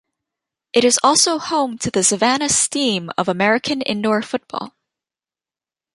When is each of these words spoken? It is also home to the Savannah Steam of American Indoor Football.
It 0.73 0.83
is 0.83 0.99
also 1.03 1.37
home 1.37 1.77
to 1.77 1.91
the 1.91 2.03
Savannah 2.03 2.49
Steam 2.49 3.11
of 3.19 3.29
American 3.29 3.83
Indoor 3.83 4.23
Football. 4.23 4.73